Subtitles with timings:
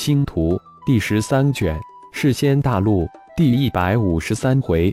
[0.00, 0.54] 星图》
[0.86, 1.78] 第十三卷，
[2.10, 4.90] 世仙大陆第一百五十三回，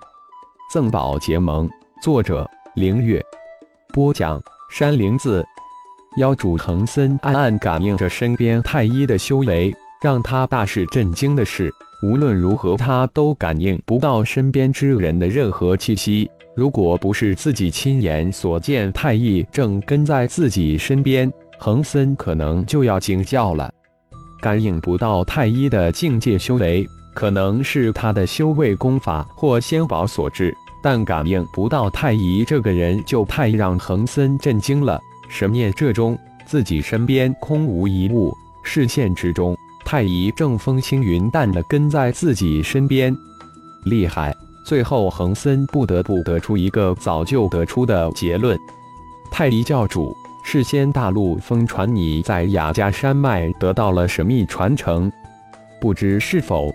[0.69, 1.69] 赠宝结盟。
[2.01, 2.45] 作者：
[2.75, 3.23] 凌月。
[3.93, 4.37] 播讲：
[4.69, 5.45] 山灵子。
[6.17, 16.29] 妖主恒森暗暗感应着身边太医的修为，让他大是震惊的是，无论如何他都感应不到身边之人的任何气息。
[16.53, 21.31] 如果不是自己亲眼所见，太医正跟在自己身边。
[21.59, 23.71] 恒森可能就要惊叫了，
[24.39, 34.99] 感应不到太一的境界修为，可能是他的修为功法或仙宝所致，但感应不到太一这个人，就太让恒森震惊了。
[35.27, 38.33] 神念这中，自己身边空无一物，
[38.63, 43.15] 视线之中，太一正风轻云淡的跟在自己身边，
[43.85, 44.35] 厉害！
[44.63, 48.57] 最后，恒森不得不得出一个早就得出的结论：
[49.31, 50.15] 太医教主。
[50.49, 55.11] 事先大陆疯传你在雅加山脉得到了神秘传承，
[55.77, 56.73] 不知是否？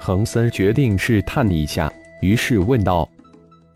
[0.00, 1.88] 恒森决定试探一下，
[2.20, 3.08] 于是问道。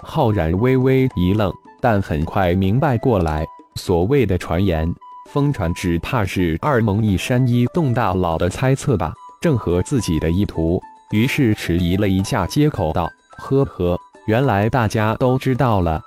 [0.01, 4.93] 浩然微微一愣，但很快明白过来，所谓的传言，
[5.31, 10.83] 疯传只怕是二蒙一山一洞大佬的猜测吧，正合自己的意图。
[11.13, 16.03] 于是迟疑了一下，接口道：“呵呵，原来大家都知道了。”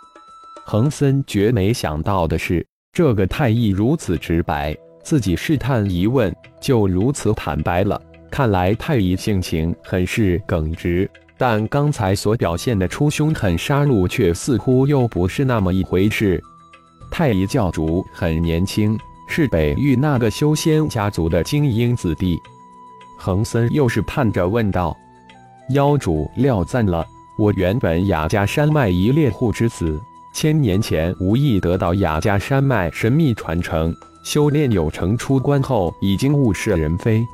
[0.67, 2.67] 恒森绝没想到的是。
[2.95, 8.01] 这个太医如此直白，自己试探一问就如此坦白了。
[8.31, 16.41] 看来太医性情很是耿直，但刚才所表现的出凶狠杀戮，却似乎又不是那么一回事。
[17.11, 22.39] 太医教主很年轻，是北域那个修仙家族的精英子弟。
[23.19, 24.95] 恒森又是盼着问道
[25.71, 27.05] ：“妖主料赞了，
[27.37, 30.01] 我原本雅家山脉一猎户之子。”
[30.35, 37.25] 千年前无意得到雅加山脉神秘传承，修炼有成，出关后已经物是人非。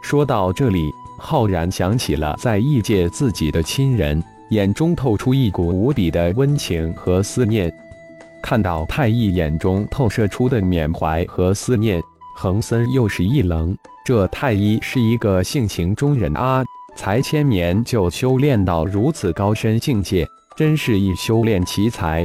[0.00, 7.70] 说到这里，浩然想起了在异界自己的亲人，眼中透出一股无比的温情和思念。
[8.42, 12.02] 看到太一眼中透射出的缅怀和思念，
[12.34, 13.76] 恒森又是一愣。
[14.02, 16.64] 这太一是一个性情中人啊，
[16.96, 20.26] 才千年就修炼到如此高深境界。
[20.60, 22.22] 真是一修炼奇才，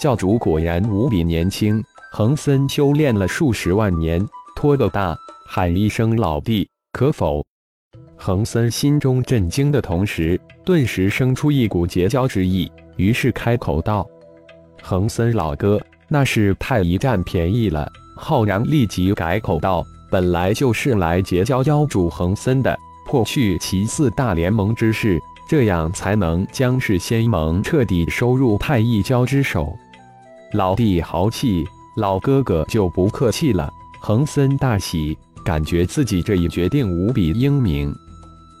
[0.00, 1.80] 教主果然无比年轻。
[2.10, 4.20] 恒森修炼了数十万年，
[4.56, 7.46] 托个大，喊一声老弟，可否？
[8.16, 14.04] 恒森心中震惊的同时，顿时生出一股结交之意，于是开口道
[14.82, 25.16] ：“恒森老哥，那是太一占便宜了。”浩然立即改口道：“本来就是来结交妖主恒森的，破去其四大联盟之事。”
[25.52, 29.76] 这样才能将世仙盟彻底收入太一教之手。
[30.54, 31.68] 老弟豪气，
[31.98, 33.70] 老哥哥就不客气了。
[34.00, 35.14] 恒森大喜，
[35.44, 37.94] 感觉自己这一决定无比英明。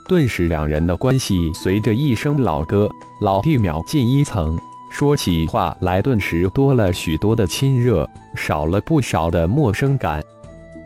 [0.06, 2.90] 顿时，两人的关系随着一声“老哥
[3.22, 4.58] ”“老弟”秒进一层，
[4.90, 10.22] 说起话来顿时多了许多的亲热，少了不少的陌生感。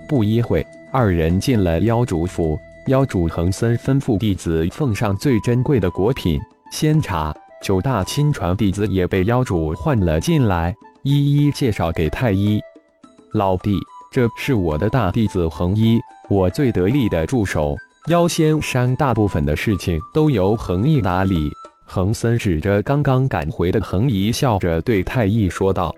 [0.08, 2.56] 不一会，二人进了妖主府。
[2.86, 12.60] 妖主恒森吩咐弟子奉上最珍贵的果品仙茶，九大亲传弟子也被妖主唤了进来，一一介绍给太医。
[13.32, 13.76] 老弟，
[14.12, 15.98] 这是我的大弟子恒一，
[16.28, 17.76] 我最得力的助手。
[18.06, 21.50] 妖仙山大部分的事情都由恒一打理。
[21.84, 25.92] 恒森指着刚刚赶回的恒一，笑着对太医说道：“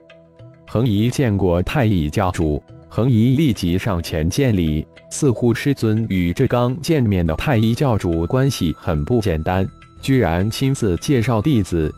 [0.66, 9.68] 恒一见过太乙教主。”恒一立即上前见礼，似乎师尊与这刚见面的太一教主关系很不简单，
[10.00, 11.94] 居然亲自介绍弟子。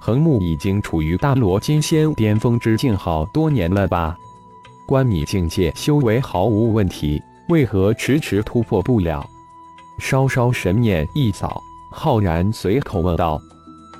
[0.00, 4.16] 恒木已经处于大罗金仙巅峰之境好多年了吧？
[4.86, 9.24] 观你境界修为毫无问题，为何迟迟突破不了？
[9.98, 11.60] 稍稍神念一扫，
[11.90, 13.40] 浩然随口问道。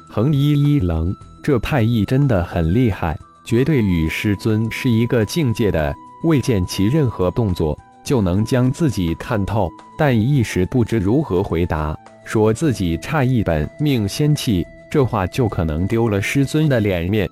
[0.09, 5.95] 恒一一愣，这太一真的很厉害，绝对与师尊是一个境界的。
[6.25, 9.69] 未见其任何动作，就能将自己看透，
[9.99, 17.29] 但一时不知如何回答，说自己差一本命仙气，这话就可能丢了师尊的脸面。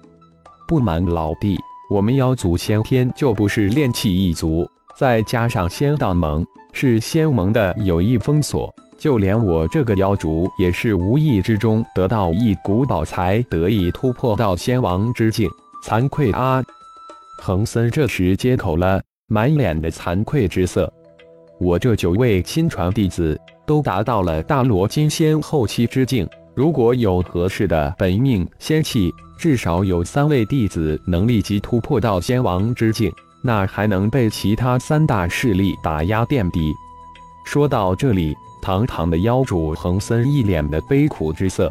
[0.67, 1.59] 不瞒老弟，
[1.91, 15.49] 我们妖族先天就不是炼气一族，再加上仙道盟是仙盟的有意封锁，就连我这个妖族也是无意之中得到一古宝才得以突破到仙王之境，
[15.85, 16.63] 惭愧啊！
[17.39, 20.93] 恒森这时接口了，满脸的惭愧之色。
[21.61, 36.73] 我这九位亲传弟子都达到了大罗金仙后期之境，如果有合适的本命仙器，至少有三位弟子能立即突破到仙王之境，那还能被其他三大势力打压垫底。
[37.45, 41.71] 说到这里，堂堂的妖主恒森一脸的悲苦之色。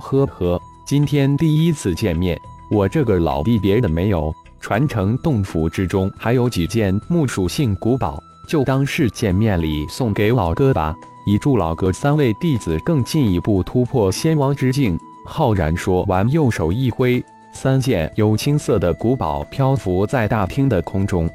[0.00, 2.38] 呵呵，今天第一次见面，
[2.70, 10.94] 我这个老弟别的没有，传承洞府之中还有几件木属性古宝，就当是见面礼送给老哥吧，
[11.26, 14.96] 以助老哥三位弟子更进一步突破仙王之境。
[15.26, 17.22] 浩然说完，右手一挥，
[17.52, 21.28] 三件有青色的古宝漂浮在大厅的空中。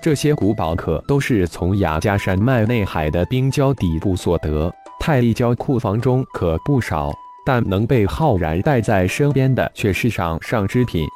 [0.00, 7.12] 这些古宝可都是从雅加山脉内海的冰礁底部所得，太利礁库房中可不少，
[7.44, 11.06] 但能被浩然带在身边的却是上上之品：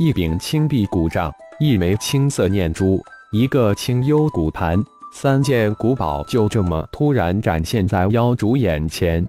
[0.00, 2.98] 一柄青碧古杖，一枚青色念珠，
[3.32, 4.82] 一个清幽古盘，
[5.12, 9.22] 三件古宝就这么突然展现在妖主眼前。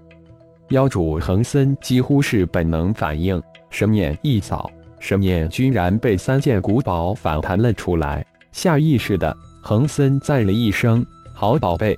[0.70, 3.38] 妖主恒森几乎是本能反应，
[3.68, 8.24] 神念一扫，神念居然被三件古宝反弹了出来。
[8.50, 11.04] 下意识的，恒森赞了一声
[11.36, 11.94] ：“好宝贝，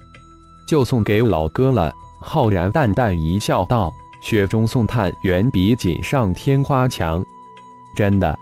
[0.66, 7.24] 就送给老哥了。”浩然淡淡一笑，道：“雪中送炭，远比锦上添花强。”
[7.94, 8.36] 真的，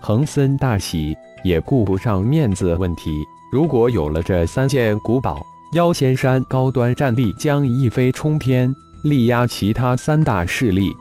[0.00, 3.24] 恒森大喜，也顾不上面子问题。
[3.50, 8.74] 如果有了这三件古宝，妖仙山高端战力将一飞冲天。
[9.04, 10.92] 力压其他三大势力，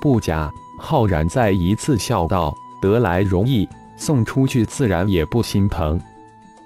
[0.00, 0.50] 不假。
[0.78, 5.98] 浩然再一次笑道：“得来容易，送出去自然也不心疼。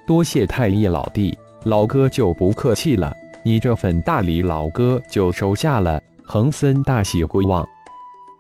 [0.07, 3.15] 多谢太一老弟，老哥就不客气了。
[3.45, 7.65] 你这份大礼，老哥就收下了。”恒森大喜归望，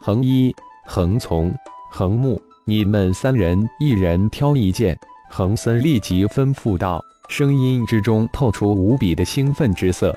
[0.00, 0.52] 恒一、
[0.84, 1.55] 恒从、
[1.88, 4.99] 恒木，你们三人一人挑一件。
[5.31, 10.13] 恒森立即吩咐道，声音之中透出无比的兴奋之色。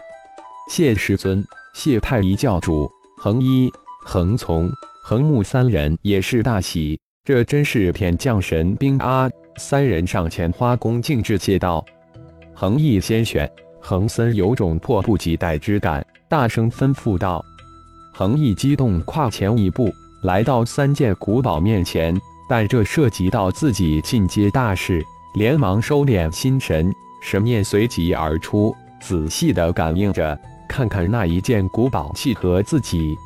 [0.67, 1.45] 谢师尊。
[1.75, 3.71] 谢太一教主，恒一、
[4.03, 4.67] 恒从、
[5.03, 9.29] 恒木三人也是大喜，这真是片降神兵啊！
[9.57, 11.85] 三人上前花恭敬致谢道
[12.55, 13.47] ：“恒毅先选。”
[13.79, 17.45] 恒森有种迫不及待之感，大声吩咐道
[18.11, 19.93] ：“恒毅激动，跨前一步，
[20.23, 22.19] 来到三件古宝面前，
[22.49, 25.05] 但这涉及到自己进阶大事，
[25.35, 30.37] 连忙收敛心神，神念随即而出，仔细的感应着。”
[30.69, 33.17] 看看那一件古宝契合自己，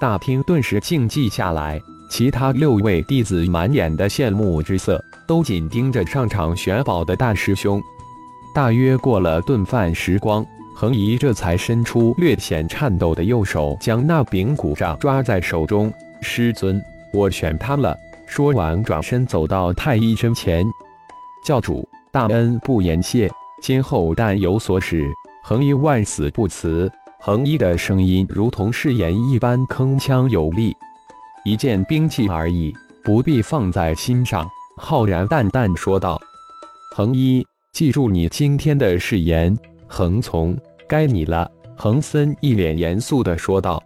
[0.00, 1.80] 大厅顿时静寂下来。
[2.10, 7.80] 其他六位弟子满眼的羡慕之色，都紧盯着上场选宝的大师兄。
[8.52, 10.44] 大约过了顿饭时光，
[10.74, 15.90] 恒仪这才伸出略显颤抖的右手，将那柄古杖抓在手中。
[16.20, 16.82] 师尊，
[17.12, 17.96] 我选他了。
[18.34, 20.64] 说完，转身走到太医身前。
[21.44, 23.30] 教主大恩不言谢，
[23.60, 25.06] 今后但有所使。
[25.44, 26.90] 恒一万死不辞。
[27.20, 30.74] 恒一的声音如同誓言一般铿锵有力。
[31.44, 32.74] 一件兵器而已，
[33.04, 34.48] 不必放在心上。
[34.78, 36.18] 浩然淡淡说道
[36.96, 39.54] ：“恒一，记住你今天的誓言。”
[39.86, 40.56] 恒从，
[40.88, 41.46] 该你了。
[41.76, 43.82] 恒森一脸严肃地说道：“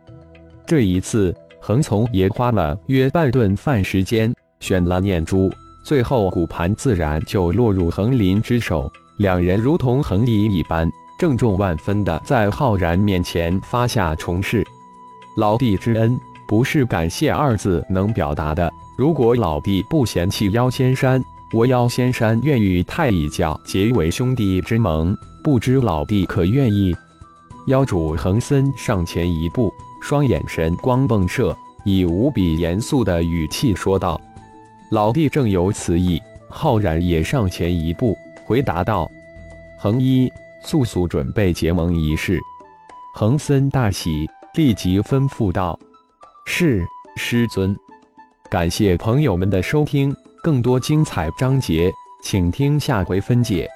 [0.64, 1.34] 这一次，
[1.66, 5.52] 恒从也花了约半顿饭时间选了念珠，
[5.82, 8.88] 最后骨盘自然就落入恒林之手。
[9.16, 14.62] 两人如同恒一一般。”郑重万分的在浩然面前发下重誓，
[15.38, 16.16] 老弟之恩
[16.46, 18.70] 不是感谢二字能表达的。
[18.96, 21.20] 如果老弟不嫌弃妖仙山，
[21.52, 26.94] 我妖仙山愿与太乙教结为兄弟之盟，不知老弟可愿意？
[27.66, 34.20] 妖主恒森上前一步，双眼神光迸射，以无比严肃的语气说道
[34.92, 39.10] ：“老弟正有此意。”浩然也上前一步，回答道
[39.78, 40.30] ：“恒一。”
[40.62, 42.40] 速速准备结盟仪式，
[43.14, 45.78] 恒森大喜，立即吩咐道
[46.46, 46.84] ：“是
[47.16, 47.76] 师尊。”
[48.50, 51.92] 感谢朋友们的收听，更多精彩章节，
[52.22, 53.68] 请听下回分解。